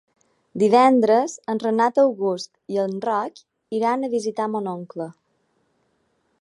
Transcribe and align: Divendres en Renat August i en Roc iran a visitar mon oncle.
Divendres 0.61 1.35
en 1.53 1.61
Renat 1.65 2.01
August 2.05 2.49
i 2.77 2.81
en 2.85 2.97
Roc 3.05 3.39
iran 3.81 4.03
a 4.09 4.13
visitar 4.17 4.51
mon 4.55 4.73
oncle. 4.75 5.11